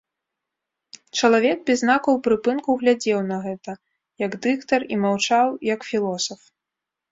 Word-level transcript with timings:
Чалавек 1.19 1.59
без 1.67 1.77
знакаў 1.83 2.15
прыпынку 2.29 2.77
глядзеў 2.85 3.19
на 3.31 3.37
гэта, 3.45 3.71
як 4.25 4.31
дыктатар, 4.49 4.81
і 4.97 5.01
маўчаў, 5.05 5.57
як 5.75 5.89
філосаф. 5.93 6.41